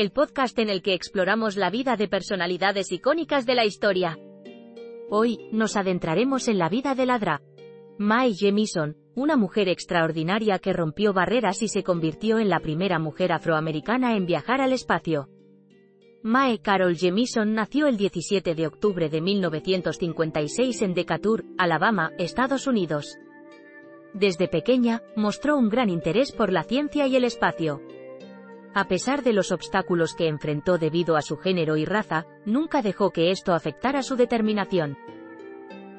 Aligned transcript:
el 0.00 0.12
podcast 0.12 0.58
en 0.58 0.70
el 0.70 0.80
que 0.80 0.94
exploramos 0.94 1.58
la 1.58 1.68
vida 1.68 1.94
de 1.94 2.08
personalidades 2.08 2.90
icónicas 2.90 3.44
de 3.44 3.54
la 3.54 3.66
historia. 3.66 4.18
Hoy, 5.10 5.38
nos 5.52 5.76
adentraremos 5.76 6.48
en 6.48 6.56
la 6.56 6.70
vida 6.70 6.94
de 6.94 7.04
Ladra. 7.04 7.42
Mae 7.98 8.32
Jemison, 8.32 8.96
una 9.14 9.36
mujer 9.36 9.68
extraordinaria 9.68 10.58
que 10.58 10.72
rompió 10.72 11.12
barreras 11.12 11.60
y 11.60 11.68
se 11.68 11.82
convirtió 11.82 12.38
en 12.38 12.48
la 12.48 12.60
primera 12.60 12.98
mujer 12.98 13.30
afroamericana 13.30 14.16
en 14.16 14.24
viajar 14.24 14.62
al 14.62 14.72
espacio. 14.72 15.28
Mae 16.22 16.60
Carol 16.60 16.96
Jemison 16.96 17.52
nació 17.52 17.86
el 17.86 17.98
17 17.98 18.54
de 18.54 18.66
octubre 18.68 19.10
de 19.10 19.20
1956 19.20 20.80
en 20.80 20.94
Decatur, 20.94 21.44
Alabama, 21.58 22.12
Estados 22.16 22.66
Unidos. 22.66 23.18
Desde 24.14 24.48
pequeña, 24.48 25.02
mostró 25.14 25.58
un 25.58 25.68
gran 25.68 25.90
interés 25.90 26.32
por 26.32 26.50
la 26.50 26.62
ciencia 26.62 27.06
y 27.06 27.16
el 27.16 27.24
espacio. 27.24 27.82
A 28.72 28.84
pesar 28.84 29.24
de 29.24 29.32
los 29.32 29.50
obstáculos 29.50 30.14
que 30.14 30.28
enfrentó 30.28 30.78
debido 30.78 31.16
a 31.16 31.22
su 31.22 31.36
género 31.36 31.76
y 31.76 31.84
raza, 31.84 32.26
nunca 32.46 32.82
dejó 32.82 33.10
que 33.10 33.30
esto 33.30 33.52
afectara 33.52 34.02
su 34.02 34.14
determinación. 34.14 34.96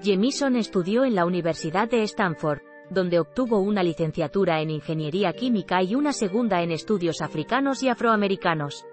Jemison 0.01 0.55
estudió 0.55 1.03
en 1.03 1.15
la 1.15 1.25
Universidad 1.25 1.89
de 1.89 2.03
Stanford, 2.03 2.61
donde 2.89 3.19
obtuvo 3.19 3.59
una 3.59 3.83
licenciatura 3.83 4.61
en 4.61 4.69
Ingeniería 4.69 5.33
Química 5.33 5.83
y 5.83 5.95
una 5.95 6.13
segunda 6.13 6.61
en 6.61 6.71
Estudios 6.71 7.21
Africanos 7.21 7.83
y 7.83 7.89
Afroamericanos. 7.89 8.85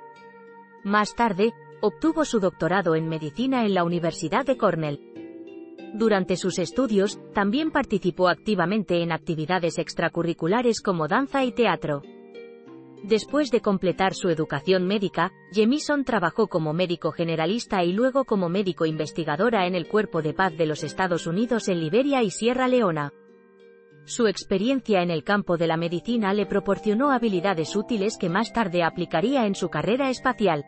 Más 0.84 1.14
tarde, 1.14 1.52
obtuvo 1.80 2.24
su 2.24 2.40
doctorado 2.40 2.96
en 2.96 3.08
Medicina 3.08 3.64
en 3.64 3.74
la 3.74 3.84
Universidad 3.84 4.44
de 4.44 4.56
Cornell. 4.56 5.00
Durante 5.94 6.36
sus 6.36 6.58
estudios, 6.58 7.18
también 7.32 7.70
participó 7.70 8.28
activamente 8.28 9.02
en 9.02 9.12
actividades 9.12 9.78
extracurriculares 9.78 10.80
como 10.80 11.08
danza 11.08 11.44
y 11.44 11.52
teatro. 11.52 12.02
Después 13.04 13.50
de 13.50 13.60
completar 13.60 14.14
su 14.14 14.28
educación 14.28 14.86
médica, 14.86 15.32
Jemison 15.52 16.04
trabajó 16.04 16.48
como 16.48 16.72
médico 16.72 17.12
generalista 17.12 17.84
y 17.84 17.92
luego 17.92 18.24
como 18.24 18.48
médico 18.48 18.86
investigadora 18.86 19.66
en 19.66 19.74
el 19.74 19.86
Cuerpo 19.86 20.20
de 20.20 20.34
Paz 20.34 20.56
de 20.56 20.66
los 20.66 20.82
Estados 20.82 21.26
Unidos 21.26 21.68
en 21.68 21.80
Liberia 21.80 22.22
y 22.22 22.30
Sierra 22.30 22.66
Leona. 22.66 23.12
Su 24.04 24.26
experiencia 24.26 25.02
en 25.02 25.10
el 25.10 25.22
campo 25.22 25.56
de 25.56 25.66
la 25.66 25.76
medicina 25.76 26.32
le 26.32 26.46
proporcionó 26.46 27.10
habilidades 27.10 27.76
útiles 27.76 28.16
que 28.18 28.28
más 28.28 28.52
tarde 28.52 28.82
aplicaría 28.82 29.46
en 29.46 29.54
su 29.54 29.68
carrera 29.68 30.10
espacial. 30.10 30.64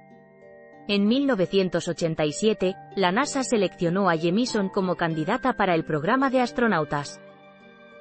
En 0.88 1.06
1987, 1.06 2.74
la 2.96 3.12
NASA 3.12 3.42
seleccionó 3.42 4.10
a 4.10 4.16
Jemison 4.16 4.68
como 4.68 4.96
candidata 4.96 5.54
para 5.54 5.74
el 5.74 5.84
programa 5.84 6.30
de 6.30 6.40
astronautas. 6.40 7.20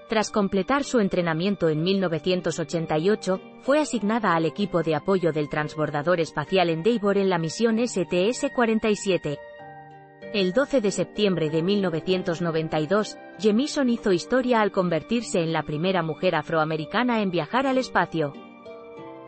Tras 0.09 0.31
completar 0.31 0.83
su 0.83 0.99
entrenamiento 0.99 1.69
en 1.69 1.83
1988, 1.83 3.39
fue 3.61 3.79
asignada 3.79 4.33
al 4.33 4.45
equipo 4.45 4.81
de 4.81 4.95
apoyo 4.95 5.31
del 5.31 5.49
transbordador 5.49 6.19
espacial 6.19 6.71
Endeavour 6.71 7.19
en 7.19 7.29
la 7.29 7.37
misión 7.37 7.77
STS-47. 7.77 9.37
El 10.33 10.51
12 10.51 10.81
de 10.81 10.89
septiembre 10.89 11.51
de 11.51 11.61
1992, 11.61 13.19
Jemison 13.37 13.87
hizo 13.87 14.11
historia 14.11 14.61
al 14.61 14.71
convertirse 14.71 15.41
en 15.41 15.53
la 15.53 15.61
primera 15.61 16.01
mujer 16.01 16.33
afroamericana 16.33 17.21
en 17.21 17.29
viajar 17.29 17.67
al 17.67 17.77
espacio. 17.77 18.33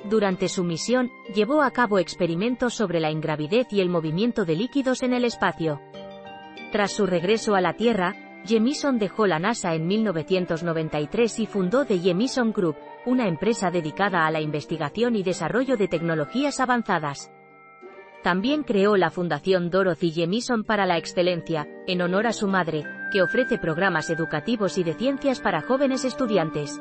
Durante 0.10 0.50
su 0.50 0.64
misión, 0.64 1.12
llevó 1.36 1.62
a 1.62 1.70
cabo 1.70 2.00
experimentos 2.00 2.74
sobre 2.74 3.00
la 3.00 3.12
ingravidez 3.12 3.68
y 3.70 3.82
el 3.82 3.90
movimiento 3.90 4.46
de 4.46 4.56
líquidos 4.56 5.04
en 5.04 5.14
el 5.14 5.26
espacio. 5.26 5.80
Tras 6.72 6.92
su 6.92 7.06
regreso 7.06 7.54
a 7.54 7.62
la 7.62 7.74
Tierra, 7.76 8.31
Jemison 8.46 8.98
dejó 8.98 9.28
la 9.28 9.40
NASA 9.40 9.76
en 9.76 9.88
1993 9.88 11.40
y 11.40 11.46
fundó 11.46 11.86
The 11.86 12.00
Jemison 12.00 12.52
Group, 12.52 12.76
una 13.06 13.28
empresa 13.28 13.70
dedicada 13.70 14.26
a 14.26 14.32
la 14.32 14.42
investigación 14.42 15.16
y 15.16 15.24
desarrollo 15.24 15.78
de 15.78 15.88
tecnologías 15.88 16.60
avanzadas. 16.60 17.32
También 18.24 18.64
creó 18.64 18.98
la 18.98 19.10
Fundación 19.10 19.70
Dorothy 19.70 20.12
Jemison 20.12 20.64
para 20.64 20.86
la 20.86 20.98
Excelencia, 20.98 21.68
en 21.88 22.02
honor 22.02 22.28
a 22.28 22.34
su 22.34 22.48
madre, 22.48 22.84
que 23.12 23.22
ofrece 23.22 23.58
programas 23.58 24.10
educativos 24.10 24.78
y 24.78 24.84
de 24.84 24.94
ciencias 24.94 25.40
para 25.40 25.62
jóvenes 25.62 26.06
estudiantes. 26.06 26.80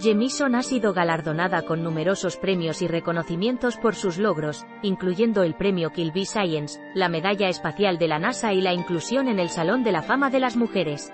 Jemison 0.00 0.54
ha 0.54 0.62
sido 0.62 0.92
galardonada 0.92 1.62
con 1.62 1.82
numerosos 1.82 2.36
premios 2.36 2.82
y 2.82 2.88
reconocimientos 2.88 3.76
por 3.76 3.94
sus 3.94 4.18
logros, 4.18 4.64
incluyendo 4.82 5.42
el 5.42 5.54
premio 5.54 5.90
Kilby 5.90 6.24
Science, 6.24 6.80
la 6.94 7.08
medalla 7.08 7.48
espacial 7.48 7.98
de 7.98 8.08
la 8.08 8.18
NASA 8.18 8.52
y 8.52 8.60
la 8.60 8.72
inclusión 8.72 9.28
en 9.28 9.38
el 9.38 9.48
Salón 9.50 9.84
de 9.84 9.92
la 9.92 10.02
Fama 10.02 10.30
de 10.30 10.40
las 10.40 10.56
Mujeres. 10.56 11.12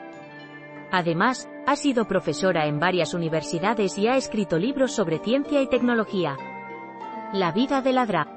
Además, 0.91 1.51
ha 1.67 1.77
sido 1.77 2.07
profesora 2.07 2.67
en 2.67 2.81
varias 2.81 3.13
universidades 3.13 3.99
y 3.99 4.07
ha 4.07 4.17
escrito 4.17 4.59
libros 4.59 4.93
sobre 4.93 5.19
ciencia 5.19 5.61
y 5.61 5.69
tecnología. 5.69 6.37
La 7.33 7.53
vida 7.53 7.83
de 7.83 7.93
Ladra. 7.93 8.35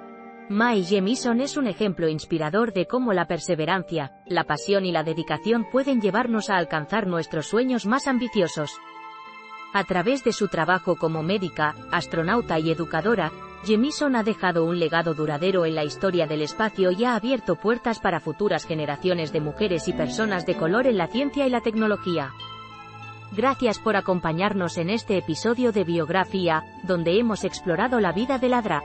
Mae 0.49 0.83
Jemison 0.83 1.39
es 1.39 1.55
un 1.55 1.67
ejemplo 1.67 2.09
inspirador 2.09 2.73
de 2.73 2.87
cómo 2.87 3.13
la 3.13 3.25
perseverancia, 3.25 4.11
la 4.25 4.43
pasión 4.43 4.85
y 4.85 4.91
la 4.91 5.03
dedicación 5.03 5.65
pueden 5.71 6.01
llevarnos 6.01 6.49
a 6.49 6.57
alcanzar 6.57 7.07
nuestros 7.07 7.47
sueños 7.47 7.85
más 7.85 8.05
ambiciosos. 8.07 8.77
A 9.73 9.85
través 9.85 10.23
de 10.23 10.33
su 10.33 10.49
trabajo 10.49 10.97
como 10.97 11.23
médica, 11.23 11.75
astronauta 11.91 12.59
y 12.59 12.71
educadora, 12.71 13.31
Jemison 13.63 14.15
ha 14.15 14.23
dejado 14.23 14.65
un 14.65 14.79
legado 14.79 15.13
duradero 15.13 15.65
en 15.65 15.75
la 15.75 15.85
historia 15.85 16.27
del 16.27 16.41
espacio 16.41 16.91
y 16.91 17.05
ha 17.05 17.15
abierto 17.15 17.55
puertas 17.55 17.99
para 17.99 18.19
futuras 18.19 18.65
generaciones 18.65 19.31
de 19.31 19.39
mujeres 19.39 19.87
y 19.87 19.93
personas 19.93 20.45
de 20.45 20.55
color 20.55 20.87
en 20.87 20.97
la 20.97 21.07
ciencia 21.07 21.47
y 21.47 21.49
la 21.49 21.61
tecnología. 21.61 22.33
Gracias 23.31 23.79
por 23.79 23.95
acompañarnos 23.95 24.77
en 24.77 24.89
este 24.89 25.17
episodio 25.17 25.71
de 25.71 25.85
Biografía, 25.85 26.63
donde 26.83 27.17
hemos 27.17 27.45
explorado 27.45 28.01
la 28.01 28.11
vida 28.11 28.39
de 28.39 28.49
Ladra. 28.49 28.83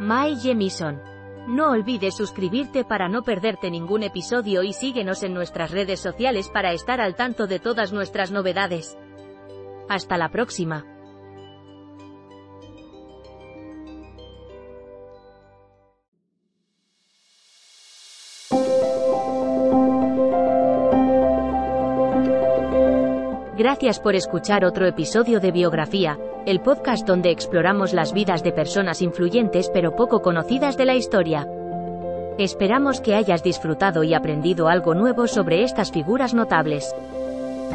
Mae 0.00 0.34
Jemison. 0.34 1.00
No 1.46 1.70
olvides 1.70 2.16
suscribirte 2.16 2.84
para 2.84 3.08
no 3.08 3.22
perderte 3.22 3.70
ningún 3.70 4.02
episodio 4.02 4.64
y 4.64 4.72
síguenos 4.72 5.22
en 5.22 5.34
nuestras 5.34 5.70
redes 5.70 6.00
sociales 6.00 6.48
para 6.48 6.72
estar 6.72 7.00
al 7.00 7.14
tanto 7.14 7.46
de 7.46 7.60
todas 7.60 7.92
nuestras 7.92 8.32
novedades. 8.32 8.96
Hasta 9.88 10.16
la 10.16 10.30
próxima. 10.30 10.84
Gracias 23.56 24.00
por 24.00 24.14
escuchar 24.14 24.64
otro 24.64 24.86
episodio 24.86 25.40
de 25.40 25.52
Biografía, 25.52 26.18
el 26.44 26.60
podcast 26.60 27.06
donde 27.06 27.30
exploramos 27.30 27.92
las 27.92 28.12
vidas 28.12 28.42
de 28.42 28.52
personas 28.52 29.00
influyentes 29.00 29.70
pero 29.72 29.94
poco 29.94 30.22
conocidas 30.22 30.76
de 30.76 30.84
la 30.84 30.96
historia. 30.96 31.48
Esperamos 32.36 33.00
que 33.00 33.14
hayas 33.14 33.44
disfrutado 33.44 34.02
y 34.02 34.12
aprendido 34.12 34.68
algo 34.68 34.94
nuevo 34.94 35.28
sobre 35.28 35.62
estas 35.62 35.92
figuras 35.92 36.34
notables. 36.34 36.92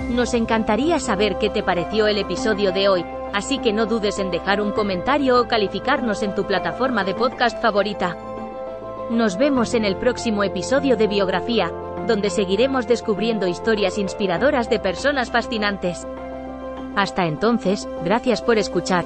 Nos 0.09 0.33
encantaría 0.33 0.99
saber 0.99 1.37
qué 1.37 1.49
te 1.49 1.63
pareció 1.63 2.07
el 2.07 2.17
episodio 2.17 2.71
de 2.71 2.89
hoy, 2.89 3.05
así 3.33 3.59
que 3.59 3.73
no 3.73 3.85
dudes 3.85 4.19
en 4.19 4.31
dejar 4.31 4.61
un 4.61 4.71
comentario 4.71 5.39
o 5.41 5.47
calificarnos 5.47 6.23
en 6.23 6.33
tu 6.35 6.45
plataforma 6.45 7.03
de 7.03 7.13
podcast 7.13 7.61
favorita. 7.61 8.17
Nos 9.11 9.37
vemos 9.37 9.73
en 9.73 9.85
el 9.85 9.97
próximo 9.97 10.43
episodio 10.43 10.95
de 10.95 11.07
Biografía, 11.07 11.71
donde 12.07 12.29
seguiremos 12.29 12.87
descubriendo 12.87 13.47
historias 13.47 13.97
inspiradoras 13.97 14.69
de 14.69 14.79
personas 14.79 15.31
fascinantes. 15.31 16.07
Hasta 16.95 17.25
entonces, 17.25 17.87
gracias 18.03 18.41
por 18.41 18.57
escuchar. 18.57 19.05